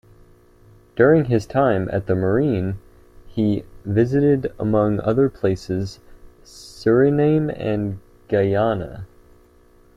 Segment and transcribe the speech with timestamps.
[0.95, 2.79] During his time at the marine
[3.27, 5.99] he visited among other places
[6.43, 9.05] Suriname and Guyana.